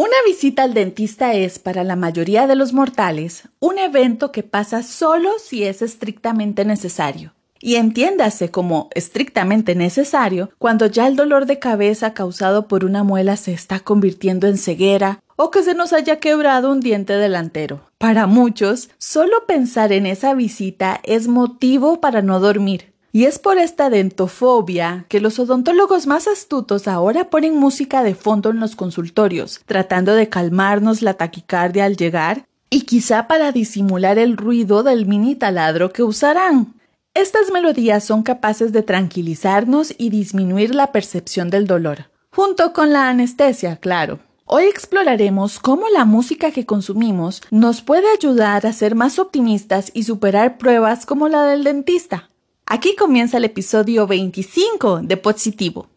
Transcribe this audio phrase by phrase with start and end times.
[0.00, 4.84] Una visita al dentista es, para la mayoría de los mortales, un evento que pasa
[4.84, 7.34] solo si es estrictamente necesario.
[7.58, 13.36] Y entiéndase como estrictamente necesario cuando ya el dolor de cabeza causado por una muela
[13.36, 17.80] se está convirtiendo en ceguera o que se nos haya quebrado un diente delantero.
[17.98, 22.92] Para muchos, solo pensar en esa visita es motivo para no dormir.
[23.10, 28.50] Y es por esta dentofobia que los odontólogos más astutos ahora ponen música de fondo
[28.50, 34.36] en los consultorios, tratando de calmarnos la taquicardia al llegar y quizá para disimular el
[34.36, 36.74] ruido del mini taladro que usarán.
[37.14, 43.08] Estas melodías son capaces de tranquilizarnos y disminuir la percepción del dolor, junto con la
[43.08, 44.20] anestesia, claro.
[44.44, 50.04] Hoy exploraremos cómo la música que consumimos nos puede ayudar a ser más optimistas y
[50.04, 52.30] superar pruebas como la del dentista.
[52.70, 55.88] Aquí comienza el episodio 25 de Positivo.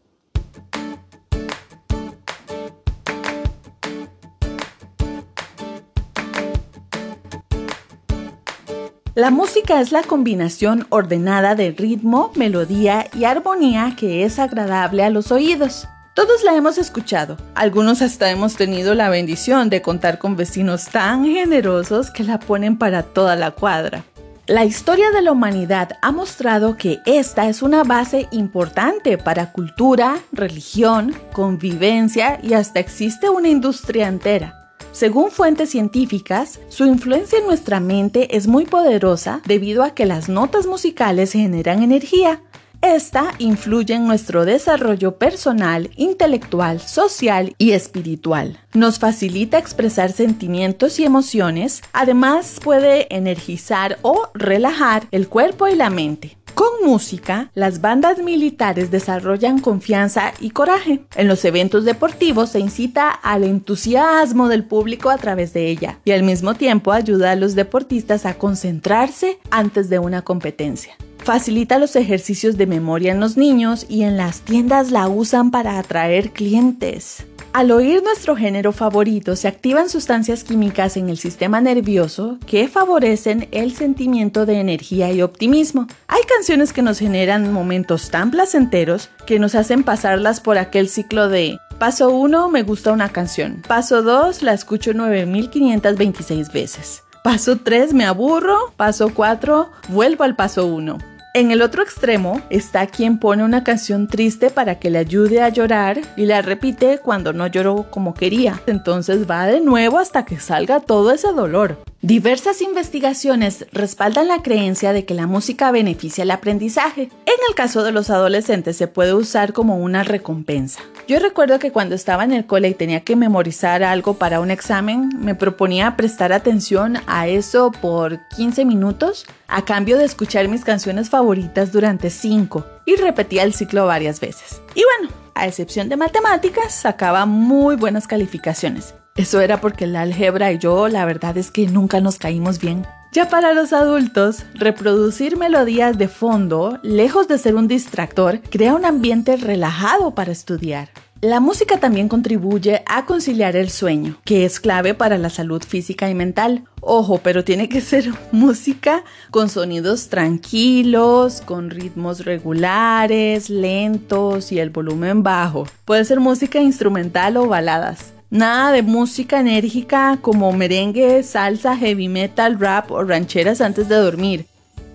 [9.15, 15.09] La música es la combinación ordenada de ritmo, melodía y armonía que es agradable a
[15.09, 15.89] los oídos.
[16.15, 21.25] Todos la hemos escuchado, algunos hasta hemos tenido la bendición de contar con vecinos tan
[21.25, 24.05] generosos que la ponen para toda la cuadra.
[24.51, 30.19] La historia de la humanidad ha mostrado que esta es una base importante para cultura,
[30.33, 34.75] religión, convivencia y hasta existe una industria entera.
[34.91, 40.27] Según fuentes científicas, su influencia en nuestra mente es muy poderosa debido a que las
[40.27, 42.41] notas musicales generan energía,
[42.81, 48.59] esta influye en nuestro desarrollo personal, intelectual, social y espiritual.
[48.73, 55.89] Nos facilita expresar sentimientos y emociones, además puede energizar o relajar el cuerpo y la
[55.89, 56.37] mente.
[56.53, 61.01] Con música, las bandas militares desarrollan confianza y coraje.
[61.15, 66.11] En los eventos deportivos se incita al entusiasmo del público a través de ella y
[66.11, 70.97] al mismo tiempo ayuda a los deportistas a concentrarse antes de una competencia.
[71.23, 75.77] Facilita los ejercicios de memoria en los niños y en las tiendas la usan para
[75.77, 77.25] atraer clientes.
[77.53, 83.49] Al oír nuestro género favorito se activan sustancias químicas en el sistema nervioso que favorecen
[83.51, 85.87] el sentimiento de energía y optimismo.
[86.07, 91.29] Hay canciones que nos generan momentos tan placenteros que nos hacen pasarlas por aquel ciclo
[91.29, 97.03] de Paso 1 me gusta una canción, paso 2 la escucho 9526 veces.
[97.23, 101.10] Paso 3 me aburro, paso 4 vuelvo al paso 1.
[101.33, 105.47] En el otro extremo está quien pone una canción triste para que le ayude a
[105.47, 108.61] llorar y la repite cuando no lloró como quería.
[108.67, 111.81] Entonces va de nuevo hasta que salga todo ese dolor.
[112.01, 117.03] Diversas investigaciones respaldan la creencia de que la música beneficia el aprendizaje.
[117.03, 120.81] En el caso de los adolescentes se puede usar como una recompensa.
[121.11, 124.49] Yo recuerdo que cuando estaba en el cole y tenía que memorizar algo para un
[124.49, 130.63] examen, me proponía prestar atención a eso por 15 minutos a cambio de escuchar mis
[130.63, 134.61] canciones favoritas durante 5 y repetía el ciclo varias veces.
[134.73, 138.95] Y bueno, a excepción de matemáticas, sacaba muy buenas calificaciones.
[139.17, 142.87] Eso era porque la álgebra y yo la verdad es que nunca nos caímos bien.
[143.13, 148.85] Ya para los adultos, reproducir melodías de fondo, lejos de ser un distractor, crea un
[148.85, 150.87] ambiente relajado para estudiar.
[151.19, 156.09] La música también contribuye a conciliar el sueño, que es clave para la salud física
[156.09, 156.63] y mental.
[156.79, 164.69] Ojo, pero tiene que ser música con sonidos tranquilos, con ritmos regulares, lentos y el
[164.69, 165.67] volumen bajo.
[165.83, 168.13] Puede ser música instrumental o baladas.
[168.31, 174.45] Nada de música enérgica como merengue, salsa, heavy metal, rap o rancheras antes de dormir.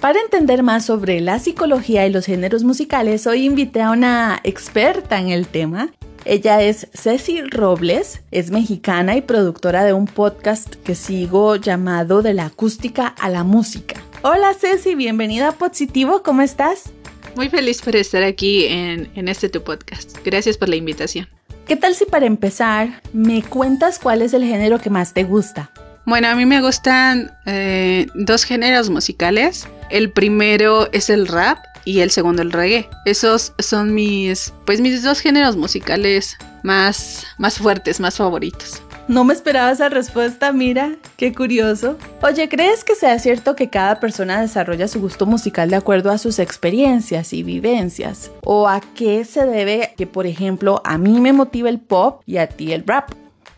[0.00, 5.20] Para entender más sobre la psicología y los géneros musicales, hoy invité a una experta
[5.20, 5.90] en el tema.
[6.24, 12.32] Ella es Ceci Robles, es mexicana y productora de un podcast que sigo llamado De
[12.32, 14.00] la acústica a la música.
[14.22, 16.90] Hola Ceci, bienvenida a Positivo, ¿cómo estás?
[17.34, 20.16] Muy feliz por estar aquí en, en este tu podcast.
[20.24, 21.28] Gracias por la invitación.
[21.66, 25.68] ¿Qué tal si para empezar me cuentas cuál es el género que más te gusta?
[26.04, 29.66] Bueno, a mí me gustan eh, dos géneros musicales.
[29.90, 32.88] El primero es el rap y el segundo el reggae.
[33.04, 38.80] Esos son mis, pues mis dos géneros musicales más, más fuertes, más favoritos.
[39.08, 41.96] No me esperaba esa respuesta, mira, qué curioso.
[42.22, 46.18] Oye, ¿crees que sea cierto que cada persona desarrolla su gusto musical de acuerdo a
[46.18, 48.32] sus experiencias y vivencias?
[48.42, 52.38] ¿O a qué se debe que, por ejemplo, a mí me motiva el pop y
[52.38, 53.12] a ti el rap?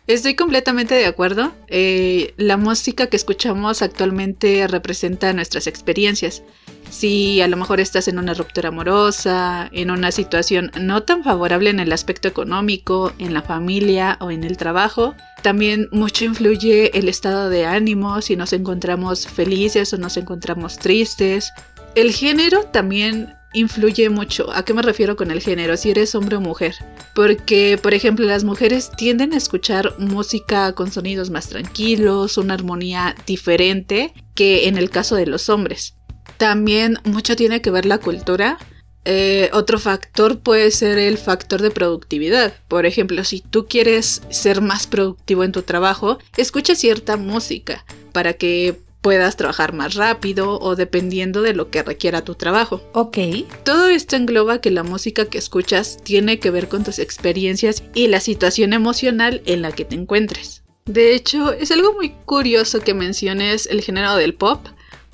[0.05, 1.51] Estoy completamente de acuerdo.
[1.67, 6.43] Eh, la música que escuchamos actualmente representa nuestras experiencias
[6.89, 11.69] Si a lo mejor estás en una ruptura amorosa, en una situación no tan favorable
[11.69, 17.07] en el aspecto económico, en la familia o en el trabajo, también mucho influye el
[17.07, 21.51] estado de ánimo, si nos encontramos felices o nos encontramos tristes.
[21.95, 24.51] El género también influye mucho.
[24.53, 25.77] ¿A qué me refiero con el género?
[25.77, 26.75] Si eres hombre o mujer.
[27.15, 33.15] Porque, por ejemplo, las mujeres tienden a escuchar música con sonidos más tranquilos, una armonía
[33.25, 35.98] diferente que en el caso de los hombres.
[36.39, 38.57] También mucho tiene que ver la cultura.
[39.03, 42.53] Eh, otro factor puede ser el factor de productividad.
[42.69, 47.83] Por ejemplo, si tú quieres ser más productivo en tu trabajo, escucha cierta música
[48.13, 52.81] para que puedas trabajar más rápido o dependiendo de lo que requiera tu trabajo.
[52.93, 53.17] Ok.
[53.65, 58.07] Todo esto engloba que la música que escuchas tiene que ver con tus experiencias y
[58.07, 60.63] la situación emocional en la que te encuentres.
[60.85, 64.65] De hecho, es algo muy curioso que menciones el género del pop,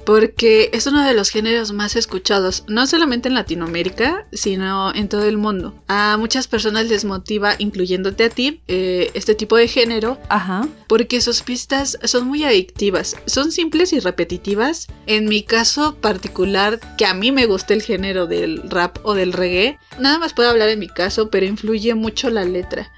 [0.05, 5.25] porque es uno de los géneros más escuchados, no solamente en Latinoamérica, sino en todo
[5.25, 5.73] el mundo.
[5.87, 10.67] A muchas personas les motiva, incluyéndote a ti, eh, este tipo de género, Ajá.
[10.87, 14.87] porque sus pistas son muy adictivas, son simples y repetitivas.
[15.07, 19.33] En mi caso particular, que a mí me gusta el género del rap o del
[19.33, 22.91] reggae, nada más puedo hablar en mi caso, pero influye mucho la letra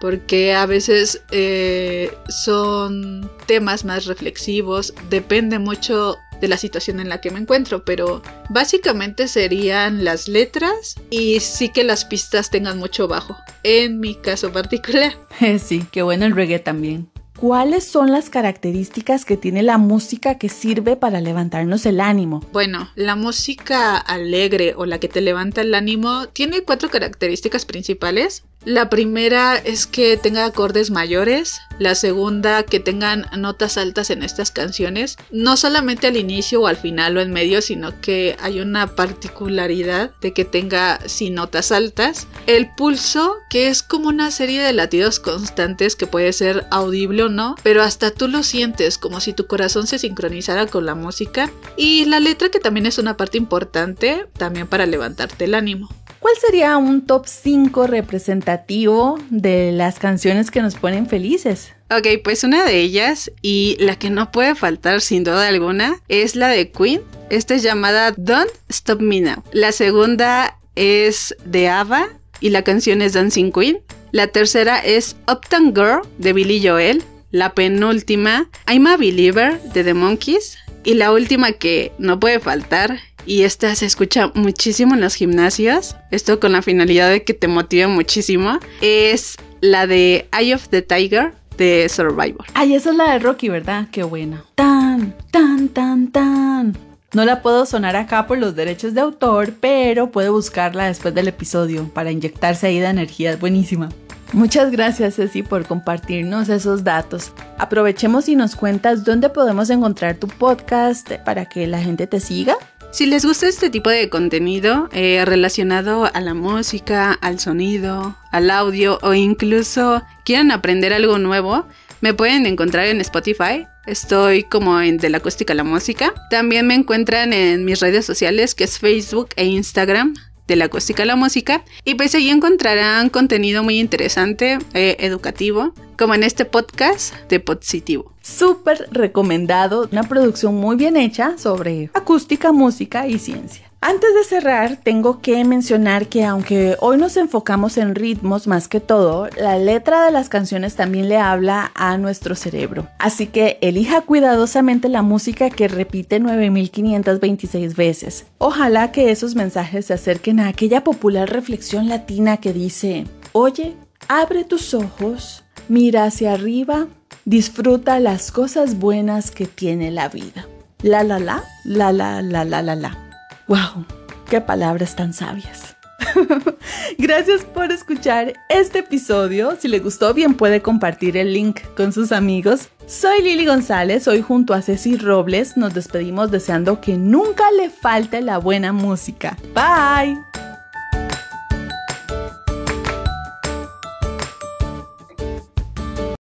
[0.00, 7.20] porque a veces eh, son temas más reflexivos, depende mucho de la situación en la
[7.20, 13.08] que me encuentro, pero básicamente serían las letras y sí que las pistas tengan mucho
[13.08, 15.12] bajo, en mi caso particular.
[15.58, 17.10] sí, qué bueno el reggae también.
[17.38, 22.44] ¿Cuáles son las características que tiene la música que sirve para levantarnos el ánimo?
[22.52, 28.42] Bueno, la música alegre o la que te levanta el ánimo tiene cuatro características principales.
[28.64, 34.50] La primera es que tenga acordes mayores, la segunda que tengan notas altas en estas
[34.50, 38.88] canciones, no solamente al inicio o al final o en medio, sino que hay una
[38.88, 42.26] particularidad de que tenga sin notas altas.
[42.46, 47.28] El pulso, que es como una serie de latidos constantes que puede ser audible o
[47.28, 51.50] no, pero hasta tú lo sientes como si tu corazón se sincronizara con la música.
[51.76, 55.88] Y la letra que también es una parte importante también para levantarte el ánimo.
[56.28, 61.72] ¿Cuál sería un top 5 representativo de las canciones que nos ponen felices?
[61.90, 66.36] Ok, pues una de ellas y la que no puede faltar sin duda alguna es
[66.36, 67.00] la de Queen.
[67.30, 69.42] Esta es llamada Don't Stop Me Now.
[69.52, 72.08] La segunda es de ABBA
[72.40, 73.78] y la canción es Dancing Queen.
[74.12, 77.02] La tercera es Uptown Girl de Billy Joel.
[77.30, 80.58] La penúltima, I'm a Believer de The Monkeys.
[80.84, 82.98] Y la última que no puede faltar
[83.28, 87.46] y esta se escucha muchísimo en los gimnasios, esto con la finalidad de que te
[87.46, 92.46] motive muchísimo, es la de Eye of the Tiger de Survivor.
[92.54, 93.88] Ay, esa es la de Rocky, ¿verdad?
[93.92, 94.44] Qué buena.
[94.54, 96.78] Tan, tan, tan, tan.
[97.12, 101.28] No la puedo sonar acá por los derechos de autor, pero puede buscarla después del
[101.28, 103.36] episodio para inyectarse ahí de energía.
[103.36, 103.90] Buenísima.
[104.32, 107.32] Muchas gracias Ceci por compartirnos esos datos.
[107.58, 112.56] Aprovechemos y nos cuentas dónde podemos encontrar tu podcast para que la gente te siga.
[112.90, 118.50] Si les gusta este tipo de contenido eh, relacionado a la música, al sonido, al
[118.50, 121.66] audio o incluso quieren aprender algo nuevo,
[122.00, 123.66] me pueden encontrar en Spotify.
[123.86, 126.14] Estoy como en De la Acústica a la Música.
[126.30, 130.14] También me encuentran en mis redes sociales que es Facebook e Instagram
[130.46, 131.62] de la acústica a la música.
[131.84, 138.12] Y pues ahí encontrarán contenido muy interesante, eh, educativo, como en este podcast de Positivo.
[138.22, 143.68] Súper recomendado, una producción muy bien hecha sobre acústica, música y ciencia.
[143.80, 148.80] Antes de cerrar, tengo que mencionar que aunque hoy nos enfocamos en ritmos más que
[148.80, 152.88] todo, la letra de las canciones también le habla a nuestro cerebro.
[152.98, 158.26] Así que elija cuidadosamente la música que repite 9526 veces.
[158.38, 163.76] Ojalá que esos mensajes se acerquen a aquella popular reflexión latina que dice, oye,
[164.08, 166.88] abre tus ojos, mira hacia arriba,
[167.24, 170.46] disfruta las cosas buenas que tiene la vida.
[170.82, 173.10] La la la, la la la la la la.
[173.48, 173.84] ¡Wow!
[174.28, 175.76] ¡Qué palabras tan sabias!
[176.98, 179.56] Gracias por escuchar este episodio.
[179.58, 182.68] Si le gustó, bien puede compartir el link con sus amigos.
[182.86, 188.22] Soy Lili González, hoy junto a Ceci Robles nos despedimos deseando que nunca le falte
[188.22, 189.36] la buena música.
[189.54, 190.47] Bye.